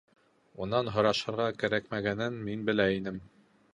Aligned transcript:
Унан 0.65 0.87
һорашырға 0.95 1.47
кәрәкмәгәнен 1.65 2.43
мин 2.49 2.65
белә 2.71 2.89
инем. 2.99 3.21